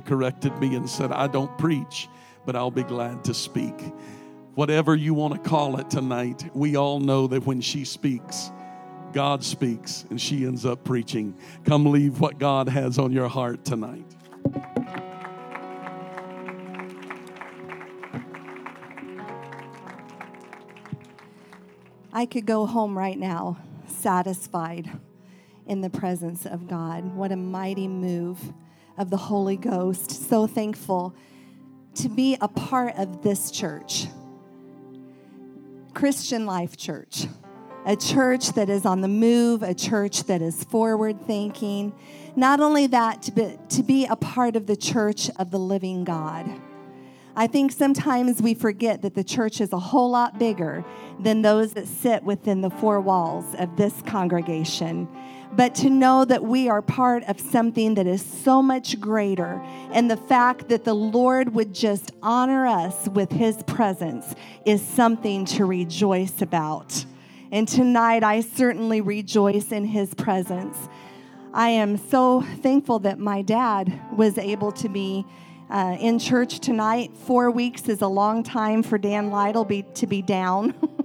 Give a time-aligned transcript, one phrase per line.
[0.00, 2.08] corrected me and said, I don't preach,
[2.46, 3.74] but I'll be glad to speak.
[4.54, 8.50] Whatever you want to call it tonight, we all know that when she speaks,
[9.12, 11.36] God speaks and she ends up preaching.
[11.64, 14.04] Come leave what God has on your heart tonight.
[22.12, 24.90] I could go home right now satisfied
[25.66, 27.14] in the presence of God.
[27.14, 28.52] What a mighty move
[28.98, 30.28] of the Holy Ghost.
[30.28, 31.14] So thankful
[31.94, 34.06] to be a part of this church,
[35.94, 37.26] Christian Life Church,
[37.86, 41.92] a church that is on the move, a church that is forward thinking.
[42.36, 46.48] Not only that, but to be a part of the church of the living God.
[47.34, 50.84] I think sometimes we forget that the church is a whole lot bigger
[51.20, 55.08] than those that sit within the four walls of this congregation.
[55.52, 59.60] But to know that we are part of something that is so much greater,
[59.92, 65.44] and the fact that the Lord would just honor us with his presence is something
[65.46, 67.04] to rejoice about.
[67.50, 70.76] And tonight, I certainly rejoice in his presence.
[71.54, 75.24] I am so thankful that my dad was able to be
[75.70, 77.16] uh, in church tonight.
[77.16, 80.74] Four weeks is a long time for Dan Lytle be, to be down.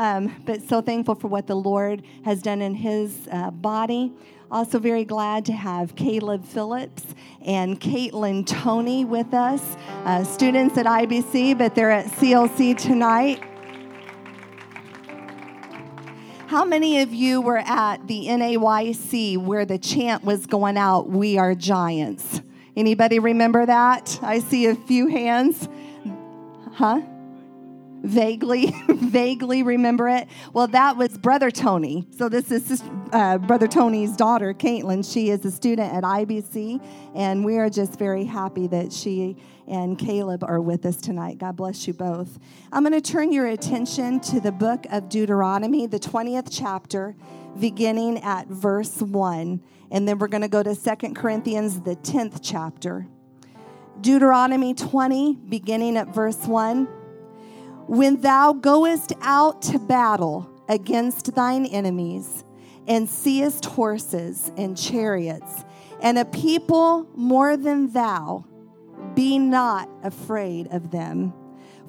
[0.00, 4.10] um, but so thankful for what the Lord has done in his uh, body.
[4.50, 7.04] Also, very glad to have Caleb Phillips
[7.44, 9.76] and Caitlin Tony with us,
[10.06, 13.44] uh, students at IBC, but they're at CLC tonight.
[16.46, 21.36] How many of you were at the NAYC where the chant was going out, We
[21.36, 22.40] Are Giants?
[22.74, 24.18] Anybody remember that?
[24.22, 25.68] I see a few hands.
[26.72, 27.02] Huh?
[28.02, 30.28] Vaguely, vaguely remember it.
[30.52, 32.06] Well, that was Brother Tony.
[32.16, 35.10] So this is uh, Brother Tony's daughter, Caitlin.
[35.10, 36.82] She is a student at IBC,
[37.14, 39.36] and we are just very happy that she
[39.68, 41.38] and Caleb are with us tonight.
[41.38, 42.38] God bless you both.
[42.72, 47.14] I'm going to turn your attention to the book of Deuteronomy, the 20th chapter,
[47.58, 49.62] beginning at verse 1.
[49.92, 53.06] And then we're going to go to Second Corinthians, the 10th chapter.
[54.00, 56.88] Deuteronomy 20, beginning at verse 1.
[57.86, 62.44] When thou goest out to battle against thine enemies,
[62.86, 65.64] and seest horses and chariots,
[66.00, 68.44] and a people more than thou,
[69.14, 71.32] be not afraid of them.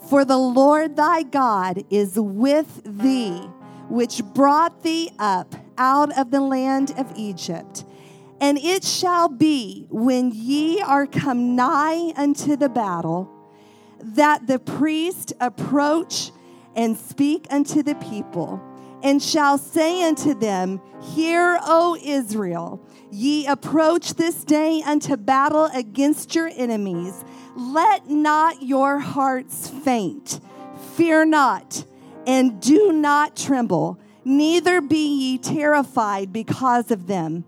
[0.10, 3.40] For the Lord thy God is with thee,
[3.90, 7.86] which brought thee up out of the land of Egypt
[8.42, 13.30] and it shall be when ye are come nigh unto the battle,
[14.04, 16.32] that the priest approach
[16.76, 18.62] and speak unto the people,
[19.04, 20.82] and shall say unto them,
[21.16, 22.80] Hear, O Israel,
[23.12, 27.26] ye approach this day unto battle against your enemies.
[27.56, 30.40] Let not your hearts faint.
[30.96, 31.84] Fear not,
[32.26, 37.44] and do not tremble, neither be ye terrified because of them.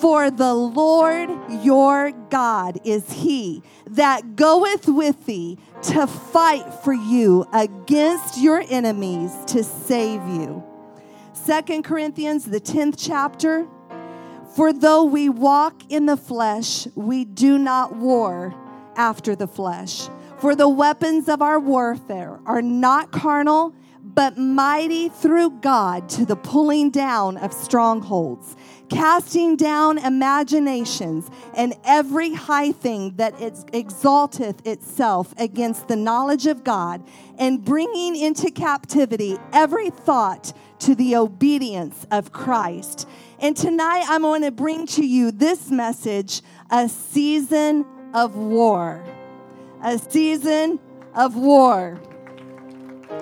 [0.00, 1.28] For the Lord
[1.62, 9.30] your God is he that goeth with thee to fight for you against your enemies
[9.48, 10.64] to save you.
[11.34, 13.66] Second Corinthians, the 10th chapter.
[14.56, 18.54] For though we walk in the flesh, we do not war
[18.96, 20.08] after the flesh.
[20.38, 26.36] For the weapons of our warfare are not carnal, but mighty through God to the
[26.36, 28.56] pulling down of strongholds
[28.90, 33.34] casting down imaginations and every high thing that
[33.72, 37.02] exalteth itself against the knowledge of God,
[37.38, 43.08] and bringing into captivity every thought to the obedience of Christ.
[43.38, 49.02] And tonight I'm going to bring to you this message a season of war.
[49.82, 50.78] A season
[51.14, 51.94] of war.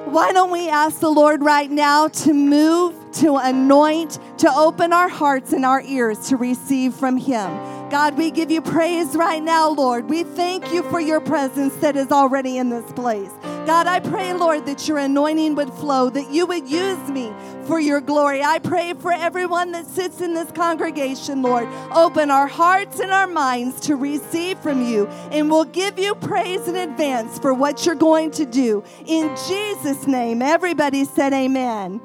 [0.04, 5.08] Why don't we ask the Lord right now to move, to anoint, to open our
[5.08, 7.50] hearts and our ears to receive from Him?
[7.90, 10.10] God, we give you praise right now, Lord.
[10.10, 13.30] We thank you for your presence that is already in this place.
[13.64, 17.32] God, I pray, Lord, that your anointing would flow, that you would use me
[17.66, 18.42] for your glory.
[18.42, 21.68] I pray for everyone that sits in this congregation, Lord.
[21.94, 26.68] Open our hearts and our minds to receive from you, and we'll give you praise
[26.68, 28.84] in advance for what you're going to do.
[29.06, 32.00] In Jesus' name, everybody said, Amen.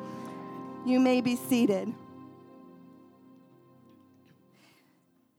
[0.86, 1.94] You may be seated.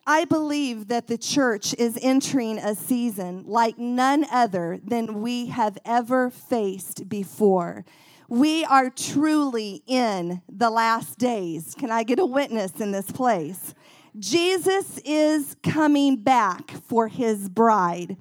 [0.06, 5.78] I believe that the church is entering a season like none other than we have
[5.84, 7.84] ever faced before.
[8.28, 11.74] We are truly in the last days.
[11.78, 13.74] Can I get a witness in this place?
[14.18, 18.16] Jesus is coming back for his bride.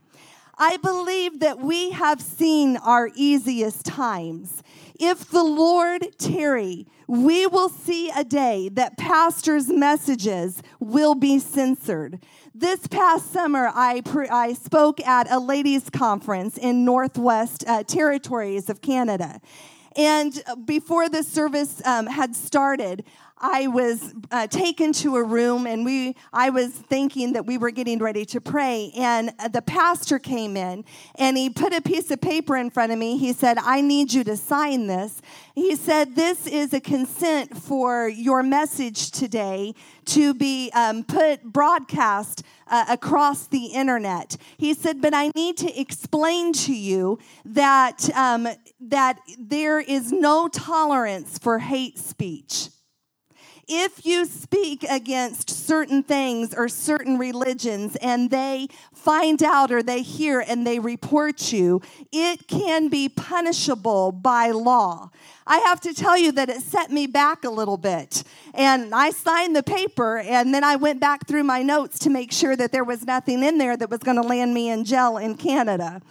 [0.58, 4.62] I believe that we have seen our easiest times.
[5.00, 12.24] If the Lord tarry, we will see a day that pastors' messages will be censored.
[12.54, 18.70] This past summer, I, pre- I spoke at a ladies' conference in Northwest uh, Territories
[18.70, 19.42] of Canada.
[19.96, 23.04] And before the service um, had started,
[23.46, 27.72] I was uh, taken to a room and we I was thinking that we were
[27.72, 30.86] getting ready to pray and the pastor came in
[31.16, 33.18] and he put a piece of paper in front of me.
[33.18, 35.22] He said, "I need you to sign this."
[35.56, 39.76] He said, "This is a consent for your message today
[40.06, 45.80] to be um, put broadcast uh, across the internet." He said, "But I need to
[45.80, 48.48] explain to you that um,
[48.80, 52.70] that there is no tolerance for hate speech."
[53.68, 60.02] If you speak against certain things or certain religions and they find out or they
[60.02, 61.82] hear and they report you,
[62.12, 65.10] it can be punishable by law.
[65.46, 68.24] I have to tell you that it set me back a little bit.
[68.54, 72.32] And I signed the paper and then I went back through my notes to make
[72.32, 75.18] sure that there was nothing in there that was going to land me in jail
[75.18, 76.02] in Canada.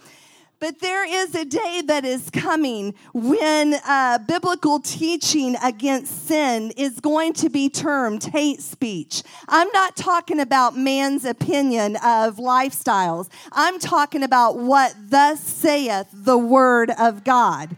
[0.63, 7.01] But there is a day that is coming when uh, biblical teaching against sin is
[7.01, 9.23] going to be termed hate speech.
[9.49, 16.37] I'm not talking about man's opinion of lifestyles, I'm talking about what thus saith the
[16.37, 17.75] word of God.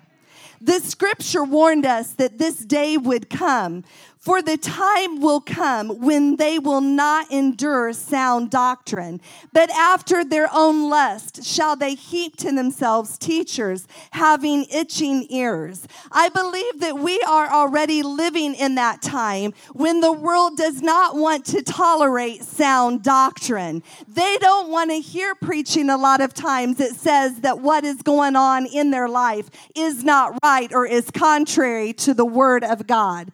[0.62, 3.84] The scripture warned us that this day would come
[4.26, 9.22] for the time will come when they will not endure sound doctrine,
[9.54, 15.88] but after their own lust shall they heap to themselves teachers having itching ears.
[16.12, 21.16] I believe that we are already living in that time when the world does not
[21.16, 23.84] want to tolerate sound doctrine.
[24.08, 28.02] They don't want to hear preaching a lot of times that says that what is
[28.02, 32.88] going on in their life is not right or is contrary to the word of
[32.88, 33.32] God.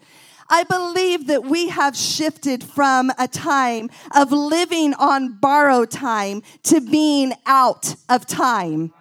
[0.54, 6.82] I believe that we have shifted from a time of living on borrowed time to
[6.82, 8.92] being out of time.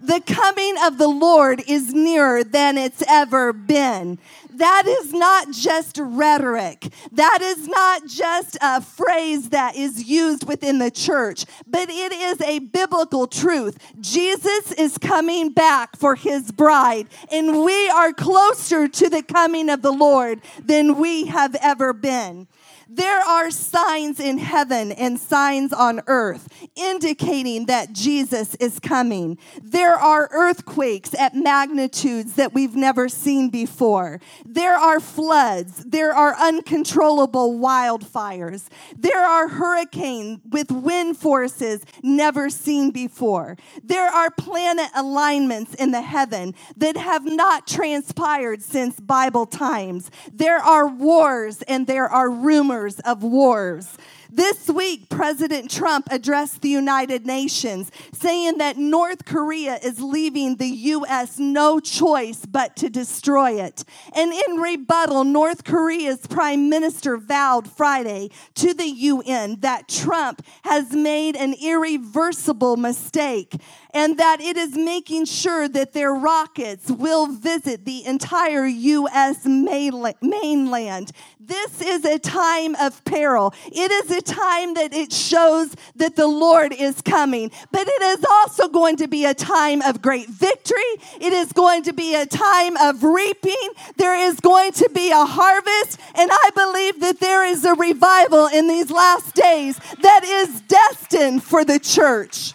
[0.00, 4.18] The coming of the Lord is nearer than it's ever been
[4.58, 6.88] that is not just rhetoric.
[7.12, 12.40] That is not just a phrase that is used within the church, but it is
[12.40, 13.78] a biblical truth.
[14.00, 19.82] Jesus is coming back for his bride, and we are closer to the coming of
[19.82, 22.48] the Lord than we have ever been.
[22.88, 26.46] There are signs in heaven and signs on earth
[26.76, 29.38] indicating that Jesus is coming.
[29.60, 34.20] There are earthquakes at magnitudes that we've never seen before.
[34.44, 35.84] There are floods.
[35.84, 38.68] There are uncontrollable wildfires.
[38.96, 43.56] There are hurricanes with wind forces never seen before.
[43.82, 50.08] There are planet alignments in the heaven that have not transpired since Bible times.
[50.32, 53.96] There are wars and there are rumors rumors of wars.
[54.30, 60.66] This week, President Trump addressed the United Nations saying that North Korea is leaving the
[60.66, 61.38] U.S.
[61.38, 63.84] no choice but to destroy it.
[64.14, 70.92] And in rebuttal, North Korea's prime minister vowed Friday to the UN that Trump has
[70.92, 73.54] made an irreversible mistake
[73.96, 79.46] and that it is making sure that their rockets will visit the entire U.S.
[79.46, 81.12] mainland.
[81.40, 83.54] This is a time of peril.
[83.64, 88.22] It is a time that it shows that the Lord is coming, but it is
[88.28, 90.76] also going to be a time of great victory.
[91.18, 93.70] It is going to be a time of reaping.
[93.96, 98.46] There is going to be a harvest, and I believe that there is a revival
[98.48, 102.52] in these last days that is destined for the church.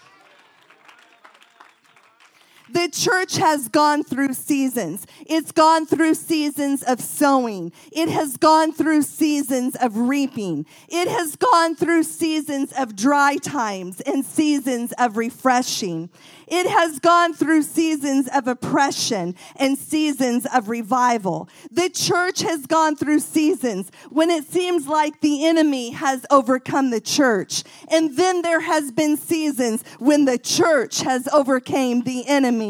[2.72, 5.06] The church has gone through seasons.
[5.26, 7.74] It's gone through seasons of sowing.
[7.92, 10.66] It has gone through seasons of reaping.
[10.88, 16.10] It has gone through seasons of dry times and seasons of refreshing.
[16.48, 21.50] It has gone through seasons of oppression and seasons of revival.
[21.72, 27.02] The church has gone through seasons when it seems like the enemy has overcome the
[27.02, 27.64] church.
[27.90, 32.61] And then there has been seasons when the church has overcame the enemy.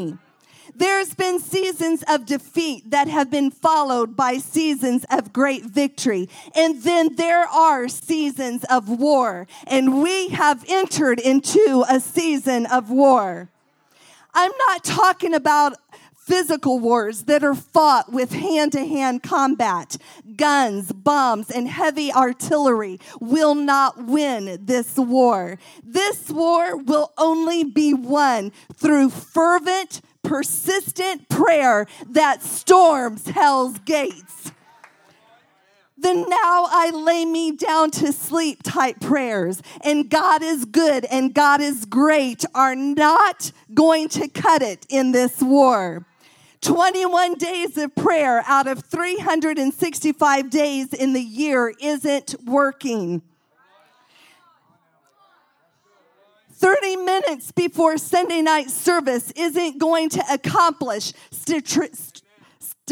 [0.73, 6.29] There's been seasons of defeat that have been followed by seasons of great victory.
[6.55, 9.47] And then there are seasons of war.
[9.67, 13.49] And we have entered into a season of war.
[14.33, 15.75] I'm not talking about
[16.25, 19.97] physical wars that are fought with hand to hand combat.
[20.35, 25.57] Guns, bombs, and heavy artillery will not win this war.
[25.83, 34.51] This war will only be won through fervent, persistent prayer that storms hell's gates
[36.01, 41.33] the now I lay me down to sleep type prayers and God is good and
[41.33, 46.05] God is great are not going to cut it in this war.
[46.61, 53.21] 21 days of prayer out of 365 days in the year isn't working.
[56.53, 61.11] 30 minutes before Sunday night service isn't going to accomplish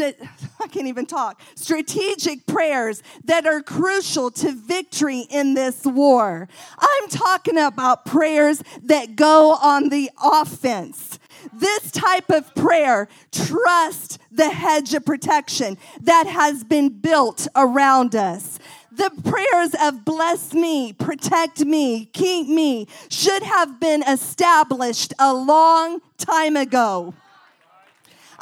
[0.60, 6.48] I can't even talk, strategic prayers that are crucial to victory in this war.
[6.78, 11.19] I'm talking about prayers that go on the offense.
[11.52, 18.58] This type of prayer, trust the hedge of protection that has been built around us.
[18.92, 26.00] The prayers of bless me, protect me, keep me should have been established a long
[26.18, 27.14] time ago.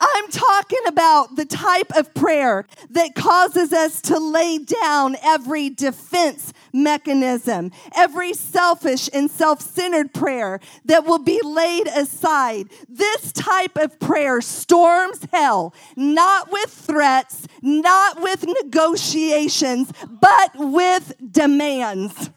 [0.00, 6.52] I'm talking about the type of prayer that causes us to lay down every defense
[6.72, 12.68] mechanism, every selfish and self centered prayer that will be laid aside.
[12.88, 22.30] This type of prayer storms hell, not with threats, not with negotiations, but with demands.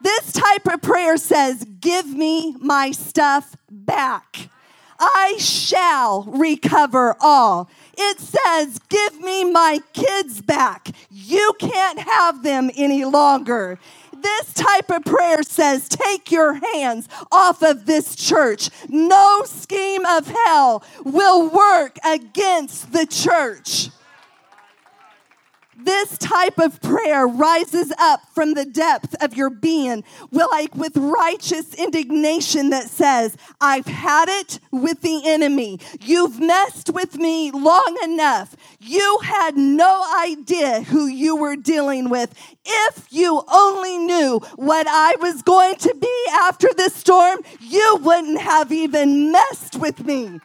[0.00, 4.48] This type of prayer says, Give me my stuff back.
[4.98, 7.70] I shall recover all.
[7.96, 10.90] It says, Give me my kids back.
[11.10, 13.78] You can't have them any longer.
[14.16, 18.70] This type of prayer says, Take your hands off of this church.
[18.88, 23.90] No scheme of hell will work against the church.
[25.80, 31.72] This type of prayer rises up from the depth of your being, like with righteous
[31.74, 35.78] indignation that says, I've had it with the enemy.
[36.00, 38.56] You've messed with me long enough.
[38.80, 42.34] You had no idea who you were dealing with.
[42.64, 48.40] If you only knew what I was going to be after the storm, you wouldn't
[48.40, 50.40] have even messed with me.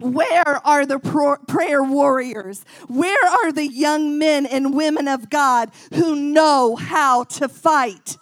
[0.00, 0.98] Where are the
[1.46, 2.64] prayer warriors?
[2.88, 8.16] Where are the young men and women of God who know how to fight?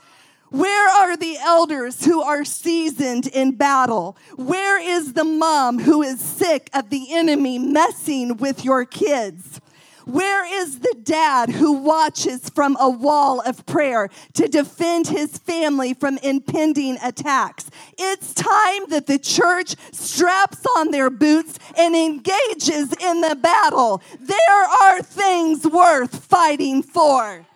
[0.51, 4.19] Where are the elders who are seasoned in battle?
[4.37, 9.63] Where is the mom who is sick of the enemy messing with your kids?
[10.05, 15.95] Where is the dad who watches from a wall of prayer to defend his family
[15.95, 17.71] from impending attacks?
[17.99, 24.03] It's time that the church straps on their boots and engages in the battle.
[24.21, 27.47] There are things worth fighting for.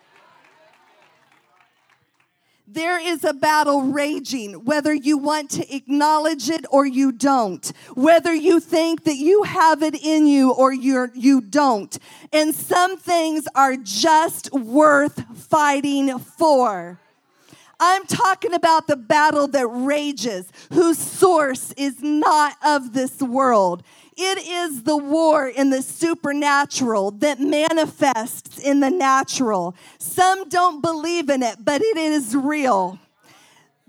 [2.69, 7.65] There is a battle raging, whether you want to acknowledge it or you don't,
[7.95, 11.97] whether you think that you have it in you or you're, you don't.
[12.33, 16.99] And some things are just worth fighting for.
[17.79, 23.83] I'm talking about the battle that rages, whose source is not of this world.
[24.15, 29.75] It is the war in the supernatural that manifests in the natural.
[29.99, 32.97] Some don't believe in it, but it is real.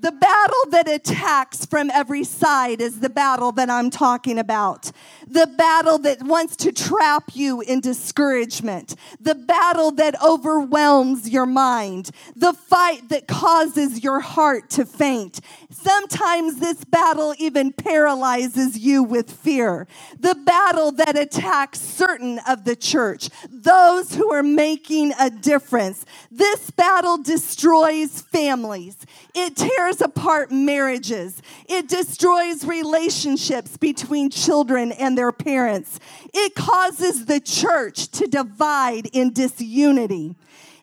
[0.00, 4.92] The battle that attacks from every side is the battle that I'm talking about.
[5.26, 8.94] The battle that wants to trap you in discouragement.
[9.20, 12.10] The battle that overwhelms your mind.
[12.36, 15.40] The fight that causes your heart to faint.
[15.70, 19.88] Sometimes this battle even paralyzes you with fear.
[20.18, 26.06] The battle that attacks certain of the church, those who are making a difference.
[26.30, 28.96] This battle destroys families.
[29.34, 29.56] It
[29.88, 31.42] tears apart marriages.
[31.66, 35.98] It destroys relationships between children and their parents.
[36.34, 40.36] It causes the church to divide in disunity.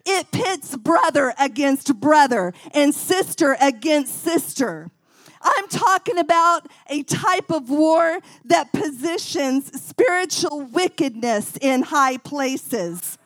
[0.05, 4.89] It pits brother against brother and sister against sister.
[5.41, 13.17] I'm talking about a type of war that positions spiritual wickedness in high places.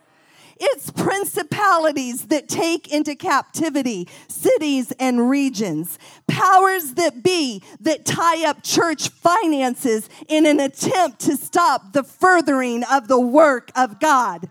[0.60, 5.98] It's principalities that take into captivity cities and regions,
[6.28, 12.84] powers that be that tie up church finances in an attempt to stop the furthering
[12.84, 14.50] of the work of God.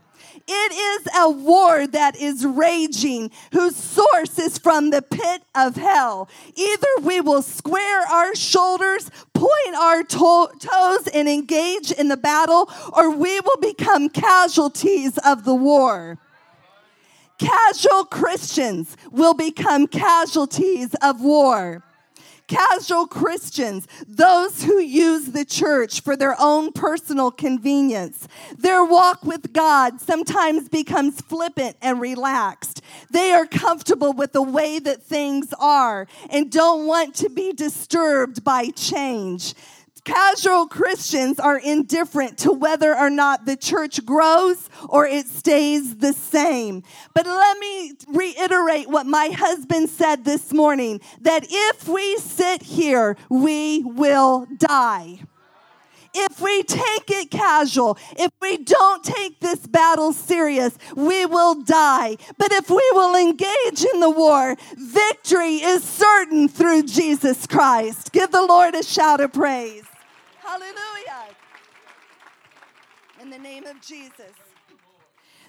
[0.50, 6.31] It is a war that is raging, whose source is from the pit of hell.
[6.55, 12.71] Either we will square our shoulders, point our to- toes, and engage in the battle,
[12.95, 16.19] or we will become casualties of the war.
[17.38, 21.85] Casual Christians will become casualties of war.
[22.49, 28.26] Casual Christians, those who use the church for their own personal convenience.
[28.57, 32.81] Their walk with God sometimes becomes flippant and relaxed.
[33.11, 38.43] They are comfortable with the way that things are and don't want to be disturbed
[38.43, 39.55] by change.
[40.09, 46.15] Casual Christians are indifferent to whether or not the church grows or it stays the
[46.15, 46.83] same.
[47.12, 53.19] But let me reiterate what my husband said this morning that if we sit here,
[53.29, 55.21] we will die
[56.15, 62.17] if we take it casual, if we don't take this battle serious, we will die.
[62.38, 68.11] But if we will engage in the war, victory is certain through Jesus Christ.
[68.11, 69.85] Give the Lord a shout of praise.
[70.49, 71.37] Hallelujah.
[73.21, 74.33] In the name of Jesus.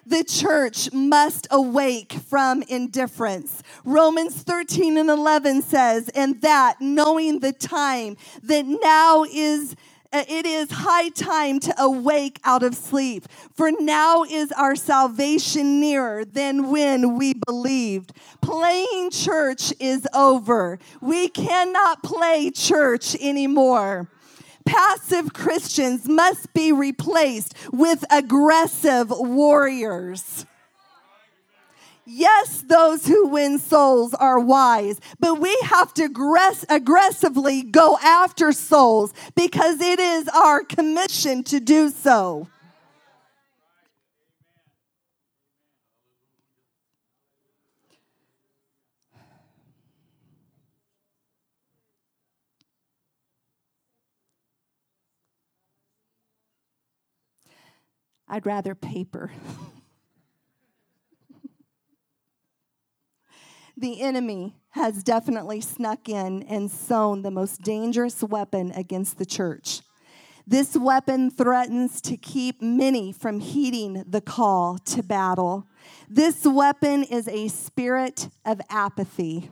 [0.05, 3.63] The church must awake from indifference.
[3.85, 9.77] Romans 13 and 11 says, and that knowing the time, that now is
[10.11, 15.79] uh, it is high time to awake out of sleep, for now is our salvation
[15.79, 18.11] nearer than when we believed.
[18.41, 20.77] Playing church is over.
[20.99, 24.09] We cannot play church anymore
[24.69, 30.45] passive Christians must be replaced with aggressive warriors.
[32.05, 38.51] Yes, those who win souls are wise, but we have to aggress- aggressively go after
[38.51, 42.47] souls because it is our commission to do so.
[58.29, 59.31] I'd rather paper.
[63.75, 69.81] the enemy has definitely snuck in and sown the most dangerous weapon against the church.
[70.45, 75.67] This weapon threatens to keep many from heeding the call to battle.
[76.09, 79.51] This weapon is a spirit of apathy.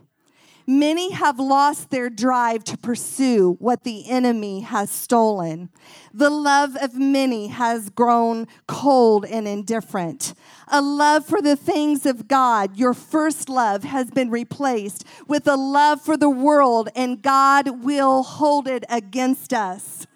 [0.70, 5.70] Many have lost their drive to pursue what the enemy has stolen.
[6.12, 10.34] The love of many has grown cold and indifferent.
[10.70, 15.56] A love for the things of God, your first love, has been replaced with a
[15.56, 20.06] love for the world, and God will hold it against us.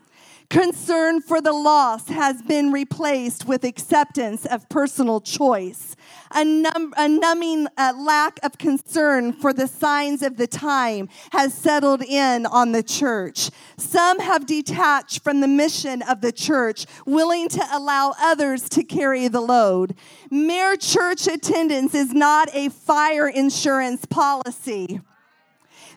[0.51, 5.97] Concern for the lost has been replaced with acceptance of personal choice.
[6.35, 11.53] A, num- a numbing uh, lack of concern for the signs of the time has
[11.55, 13.51] settled in on the church.
[13.77, 19.29] Some have detached from the mission of the church, willing to allow others to carry
[19.29, 19.95] the load.
[20.31, 25.01] Mere church attendance is not a fire insurance policy.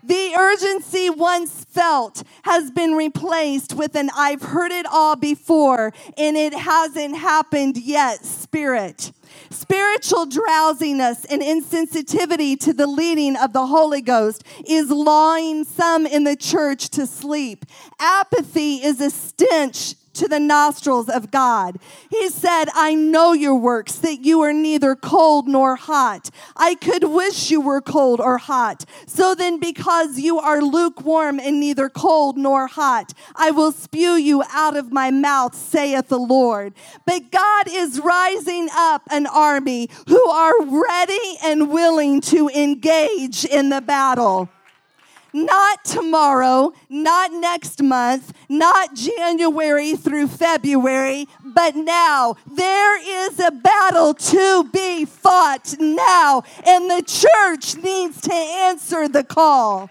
[0.05, 6.37] The urgency once felt has been replaced with an I've heard it all before and
[6.37, 9.11] it hasn't happened yet spirit.
[9.49, 16.23] Spiritual drowsiness and insensitivity to the leading of the Holy Ghost is lulling some in
[16.23, 17.65] the church to sleep.
[17.99, 21.79] Apathy is a stench to the nostrils of God.
[22.09, 26.29] He said, I know your works, that you are neither cold nor hot.
[26.55, 28.85] I could wish you were cold or hot.
[29.05, 34.43] So then, because you are lukewarm and neither cold nor hot, I will spew you
[34.51, 36.73] out of my mouth, saith the Lord.
[37.05, 43.69] But God is rising up an army who are ready and willing to engage in
[43.69, 44.49] the battle
[45.35, 52.37] not tomorrow, not next month, not January through February, but now.
[52.49, 59.25] There is a battle to be fought now, and the church needs to answer the
[59.25, 59.89] call.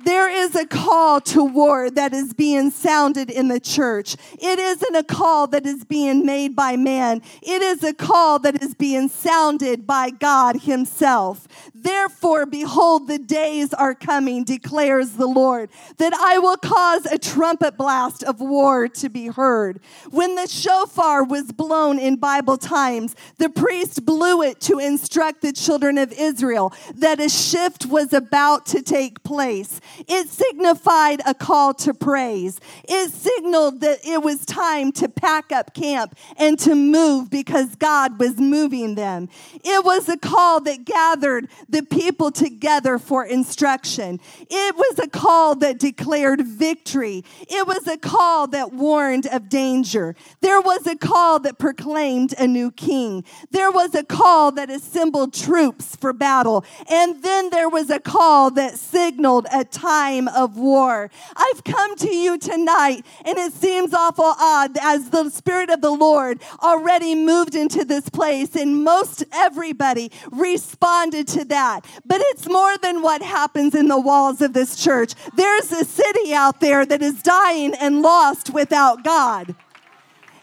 [0.00, 4.16] There is a call to war that is being sounded in the church.
[4.40, 7.20] It isn't a call that is being made by man.
[7.42, 11.48] It is a call that is being sounded by God Himself.
[11.82, 17.76] Therefore, behold, the days are coming, declares the Lord, that I will cause a trumpet
[17.76, 19.80] blast of war to be heard.
[20.10, 25.52] When the shofar was blown in Bible times, the priest blew it to instruct the
[25.52, 29.80] children of Israel that a shift was about to take place.
[30.08, 32.60] It signified a call to praise.
[32.88, 38.18] It signaled that it was time to pack up camp and to move because God
[38.18, 39.28] was moving them.
[39.62, 44.20] It was a call that gathered the people together for instruction.
[44.48, 47.24] It was a call that declared victory.
[47.40, 50.14] It was a call that warned of danger.
[50.40, 53.24] There was a call that proclaimed a new king.
[53.50, 56.64] There was a call that assembled troops for battle.
[56.90, 61.10] And then there was a call that signaled a time of war.
[61.36, 65.90] I've come to you tonight, and it seems awful odd as the Spirit of the
[65.90, 71.57] Lord already moved into this place, and most everybody responded to that.
[72.06, 75.14] But it's more than what happens in the walls of this church.
[75.36, 79.54] There's a city out there that is dying and lost without God.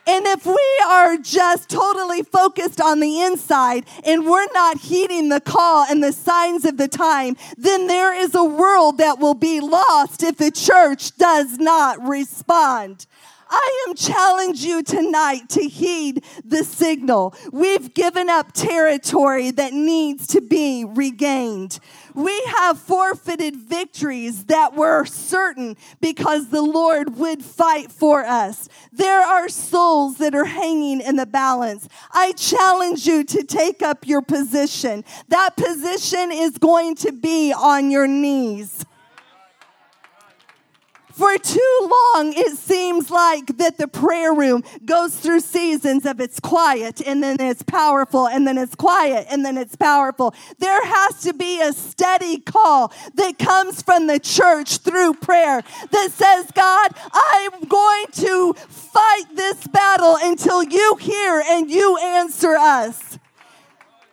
[0.08, 5.42] And if we are just totally focused on the inside and we're not heeding the
[5.42, 9.60] call and the signs of the time, then there is a world that will be
[9.60, 13.08] lost if the church does not respond.
[13.50, 17.36] I am challenge you tonight to heed the signal.
[17.52, 21.80] We've given up territory that needs to be regained.
[22.14, 28.70] We have forfeited victories that were certain because the Lord would fight for us.
[28.92, 31.88] There are souls that are hanging in the balance.
[32.12, 35.04] I challenge you to take up your position.
[35.28, 38.86] That position is going to be on your knees.
[41.16, 46.42] For too long, it seems like that the prayer room goes through seasons of it's
[46.42, 50.36] quiet and then it's powerful and then it's quiet and then it's powerful.
[50.60, 56.10] There has to be a steady call that comes from the church through prayer that
[56.12, 63.15] says, God, I'm going to fight this battle until you hear and you answer us.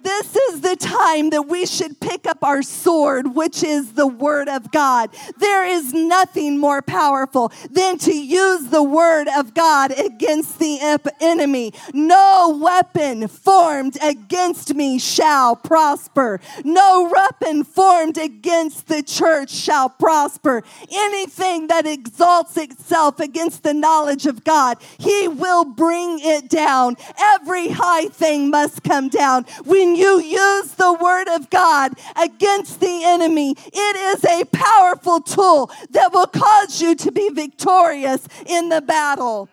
[0.03, 4.49] This is the time that we should pick up our sword, which is the word
[4.49, 5.11] of God.
[5.38, 10.79] There is nothing more powerful than to use the word of God against the
[11.21, 11.73] enemy.
[11.93, 16.41] No weapon formed against me shall prosper.
[16.65, 20.62] No weapon formed against the church shall prosper.
[20.91, 26.97] Anything that exalts itself against the knowledge of God, he will bring it down.
[27.19, 29.47] Every high thing must come down.
[29.65, 35.70] We you use the word of God against the enemy, it is a powerful tool
[35.90, 39.48] that will cause you to be victorious in the battle.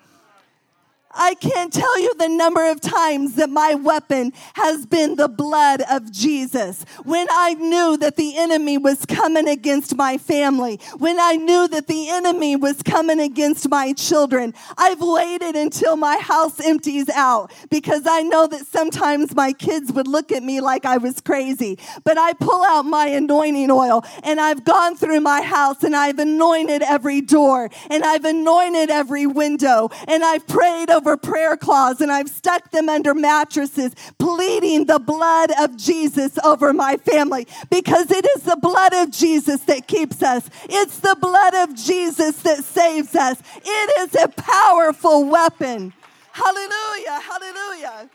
[1.12, 5.82] I can't tell you the number of times that my weapon has been the blood
[5.90, 6.86] of Jesus.
[7.04, 11.88] When I knew that the enemy was coming against my family, when I knew that
[11.88, 18.04] the enemy was coming against my children, I've waited until my house empties out because
[18.06, 21.80] I know that sometimes my kids would look at me like I was crazy.
[22.04, 26.20] But I pull out my anointing oil and I've gone through my house and I've
[26.20, 32.12] anointed every door and I've anointed every window and I've prayed over prayer cloths and
[32.12, 38.26] I've stuck them under mattresses, pleading the blood of Jesus over my family because it
[38.36, 40.50] is the blood of Jesus that keeps us.
[40.66, 43.42] It's the blood of Jesus that saves us.
[43.64, 45.94] It is a powerful weapon.
[46.34, 48.10] Hallelujah, hallelujah.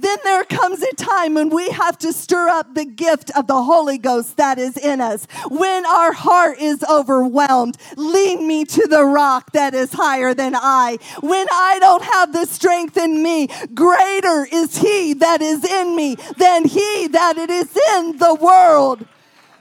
[0.00, 3.62] Then there comes a time when we have to stir up the gift of the
[3.62, 5.26] Holy Ghost that is in us.
[5.48, 10.98] When our heart is overwhelmed, lead me to the rock that is higher than I.
[11.20, 16.16] When I don't have the strength in me, greater is He that is in me
[16.36, 19.04] than He that it is in the world.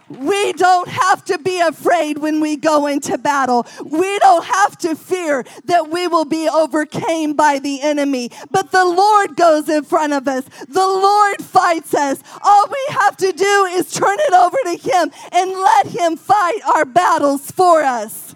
[0.10, 3.66] We don't have to be afraid when we go into battle.
[3.84, 8.32] We don't have to fear that we will be overcame by the enemy.
[8.52, 10.46] But the Lord goes in front of us.
[10.68, 12.22] The Lord fights us.
[12.42, 16.60] All we have to do is turn it over to Him and let Him fight
[16.66, 18.27] our battles for us.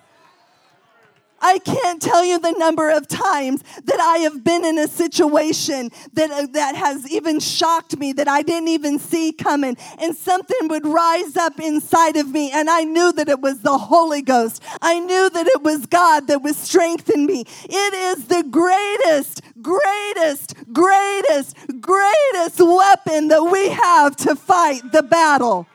[1.42, 5.92] I can't tell you the number of times that I have been in a situation
[6.14, 9.76] that, uh, that has even shocked me that I didn't even see coming.
[10.00, 13.78] And something would rise up inside of me, and I knew that it was the
[13.78, 14.62] Holy Ghost.
[14.82, 17.46] I knew that it was God that was strengthening me.
[17.64, 25.68] It is the greatest, greatest, greatest, greatest weapon that we have to fight the battle.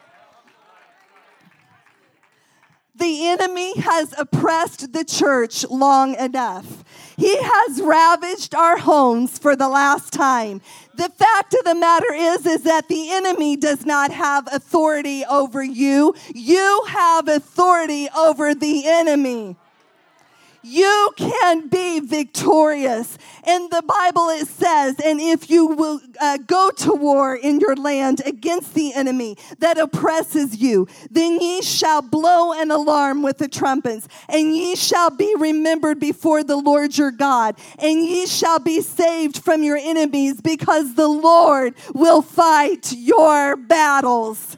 [2.98, 6.82] The enemy has oppressed the church long enough.
[7.18, 10.62] He has ravaged our homes for the last time.
[10.94, 15.62] The fact of the matter is is that the enemy does not have authority over
[15.62, 16.14] you.
[16.34, 19.56] You have authority over the enemy.
[20.68, 23.18] You can be victorious.
[23.46, 27.76] In the Bible, it says, and if you will uh, go to war in your
[27.76, 33.46] land against the enemy that oppresses you, then ye shall blow an alarm with the
[33.46, 38.80] trumpets, and ye shall be remembered before the Lord your God, and ye shall be
[38.80, 44.56] saved from your enemies, because the Lord will fight your battles.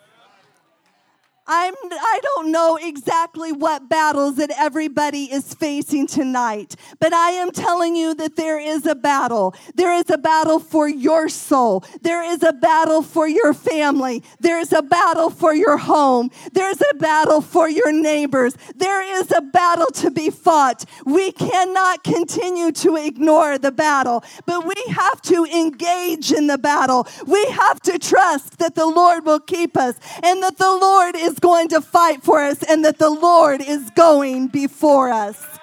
[1.50, 7.52] I'm, I don't know exactly what battles that everybody is facing tonight, but I am
[7.52, 9.54] telling you that there is a battle.
[9.74, 11.84] There is a battle for your soul.
[12.02, 14.22] There is a battle for your family.
[14.38, 16.30] There is a battle for your home.
[16.52, 18.54] There's a battle for your neighbors.
[18.76, 20.84] There is a battle to be fought.
[21.06, 27.08] We cannot continue to ignore the battle, but we have to engage in the battle.
[27.26, 31.37] We have to trust that the Lord will keep us and that the Lord is
[31.38, 35.58] going to fight for us and that the Lord is going before us.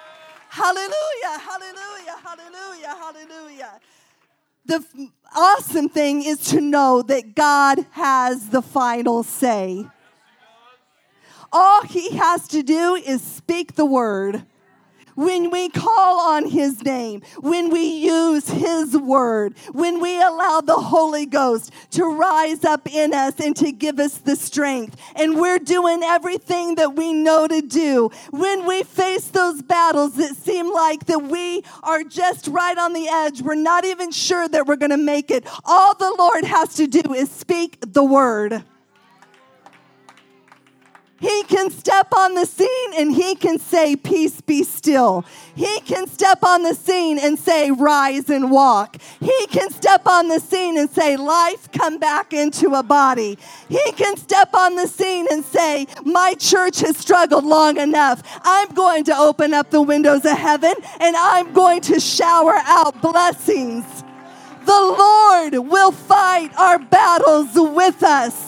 [0.48, 0.92] Hallelujah,
[1.24, 3.80] hallelujah, hallelujah, hallelujah.
[4.64, 9.86] The f- awesome thing is to know that God has the final say.
[11.52, 14.44] All he has to do is speak the word
[15.16, 20.76] when we call on His name, when we use His word, when we allow the
[20.76, 25.58] Holy Ghost to rise up in us and to give us the strength, and we're
[25.58, 31.06] doing everything that we know to do, when we face those battles that seem like
[31.06, 34.90] that we are just right on the edge, we're not even sure that we're going
[34.90, 35.46] to make it.
[35.64, 38.62] All the Lord has to do is speak the word.
[41.18, 45.24] He can step on the scene and he can say, Peace be still.
[45.54, 48.98] He can step on the scene and say, Rise and walk.
[49.20, 53.38] He can step on the scene and say, Life come back into a body.
[53.68, 58.22] He can step on the scene and say, My church has struggled long enough.
[58.42, 63.00] I'm going to open up the windows of heaven and I'm going to shower out
[63.00, 64.04] blessings.
[64.66, 68.45] The Lord will fight our battles with us.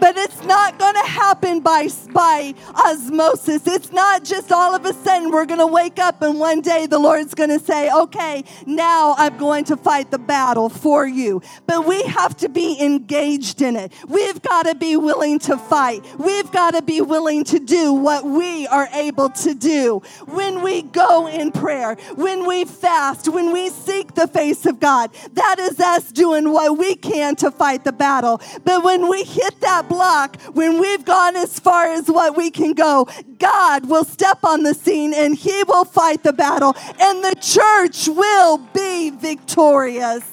[0.00, 3.66] But it's not going to happen by, by osmosis.
[3.66, 6.86] It's not just all of a sudden we're going to wake up and one day
[6.86, 11.42] the Lord's going to say, okay, now I'm going to fight the battle for you.
[11.66, 13.92] But we have to be engaged in it.
[14.08, 16.04] We've got to be willing to fight.
[16.18, 20.02] We've got to be willing to do what we are able to do.
[20.26, 25.10] When we go in prayer, when we fast, when we seek the face of God,
[25.34, 28.40] that is us doing what we can to fight the battle.
[28.64, 32.72] But when we hit that block, when we've gone as far as what we can
[32.72, 33.06] go,
[33.38, 38.08] God will step on the scene and He will fight the battle, and the church
[38.08, 40.24] will be victorious.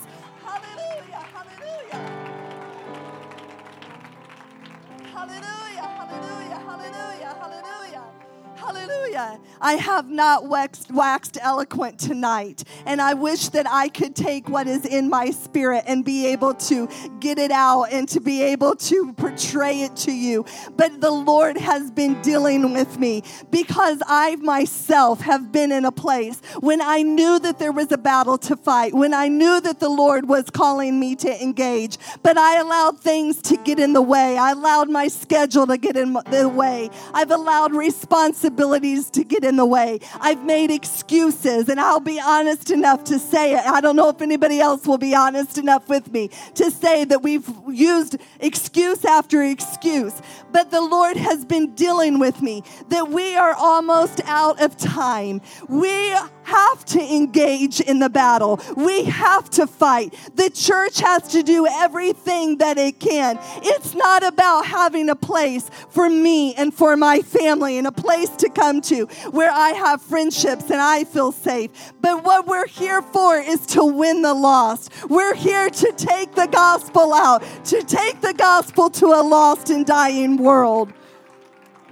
[9.13, 9.39] Hallelujah.
[9.59, 14.67] I have not waxed, waxed eloquent tonight, and I wish that I could take what
[14.67, 16.87] is in my spirit and be able to
[17.19, 20.45] get it out and to be able to portray it to you.
[20.75, 25.91] But the Lord has been dealing with me because I myself have been in a
[25.91, 29.79] place when I knew that there was a battle to fight, when I knew that
[29.79, 34.01] the Lord was calling me to engage, but I allowed things to get in the
[34.01, 34.37] way.
[34.37, 36.89] I allowed my schedule to get in the way.
[37.13, 39.99] I've allowed responsibilities to get in the way.
[40.19, 43.65] I've made excuses, and I'll be honest enough to say it.
[43.65, 47.21] I don't know if anybody else will be honest enough with me to say that
[47.23, 50.21] we've used excuse after excuse.
[50.51, 55.41] But the Lord has been dealing with me that we are almost out of time.
[55.67, 56.13] We
[56.47, 58.59] have to engage in the battle.
[58.75, 60.13] We have to fight.
[60.35, 63.37] The church has to do everything that it can.
[63.57, 68.29] It's not about having a place for me and for my family and a place
[68.37, 71.93] to come to where I have friendships and I feel safe.
[71.99, 74.91] But what we're here for is to win the lost.
[75.09, 79.85] We're here to take the gospel out, to take the gospel to a lost and
[79.85, 80.93] dying world.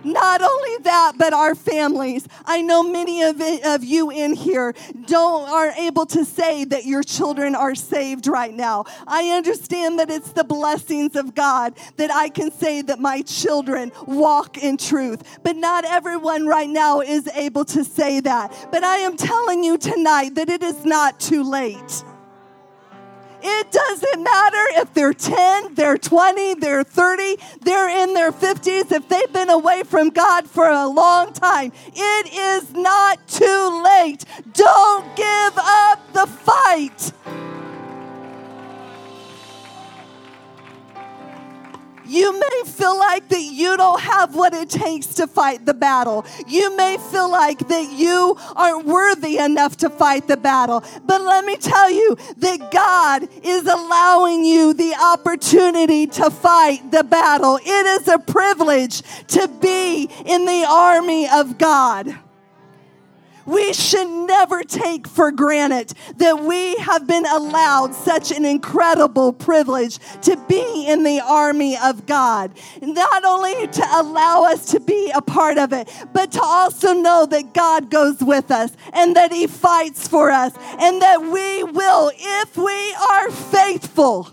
[0.06, 2.28] Not only that, but our families.
[2.46, 4.76] I know many of, it, of you in here
[5.08, 8.86] don't are able to say that your children are saved right now.
[9.08, 13.92] I understand that it's the blessings of God that I can say that my children
[14.06, 15.40] walk in truth.
[15.42, 18.68] But not everyone right now is able to say that.
[18.72, 22.04] But I am telling you tonight that it is not too late.
[23.48, 29.08] It doesn't matter if they're 10, they're 20, they're 30, they're in their 50s, if
[29.08, 31.72] they've been away from God for a long time.
[31.94, 34.26] It is not too late.
[34.54, 37.12] Don't give up the fight.
[42.08, 46.26] You may feel like that you don't have what it takes to fight the battle.
[46.48, 50.84] You may feel like that you aren't worthy enough to fight the battle.
[51.06, 57.04] But let me tell you that God is allowing you the opportunity to fight the
[57.04, 57.60] battle.
[57.62, 62.25] It is a privilege to be in the army of God.
[63.46, 70.00] We should never take for granted that we have been allowed such an incredible privilege
[70.24, 72.52] to be in the army of God.
[72.82, 77.26] Not only to allow us to be a part of it, but to also know
[77.28, 82.12] that God goes with us and that He fights for us and that we will,
[82.16, 84.30] if we are faithful,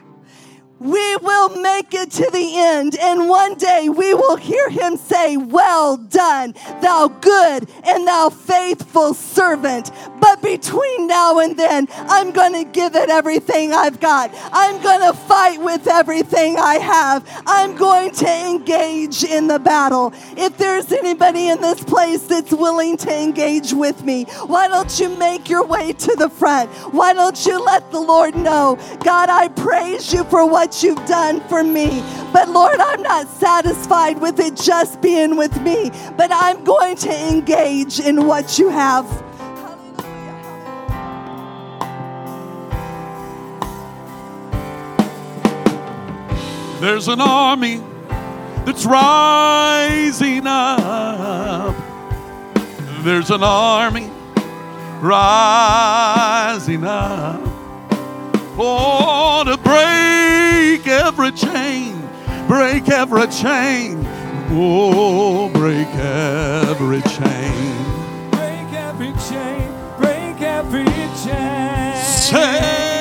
[0.83, 2.97] we will make it to the end.
[2.99, 9.15] And one day we will hear him say, Well done, thou good and thou faithful
[9.15, 9.91] servant.
[10.21, 14.31] But between now and then, I'm going to give it everything I've got.
[14.53, 17.25] I'm going to fight with everything I have.
[17.47, 20.13] I'm going to engage in the battle.
[20.37, 25.09] If there's anybody in this place that's willing to engage with me, why don't you
[25.17, 26.71] make your way to the front?
[26.93, 31.39] Why don't you let the Lord know, God, I praise you for what you've done
[31.49, 32.03] for me.
[32.33, 37.29] But Lord, I'm not satisfied with it just being with me, but I'm going to
[37.29, 39.07] engage in what you have.
[46.81, 47.83] There's an army
[48.65, 51.77] that's rising up.
[53.03, 54.11] There's an army
[55.03, 57.43] rising up.
[58.59, 60.22] Oh, to break
[60.93, 62.09] every chain,
[62.47, 64.07] break every chain.
[64.51, 68.31] Oh, break every chain.
[68.31, 70.85] Break every chain, break every
[71.25, 71.97] chain.
[71.97, 72.92] Say,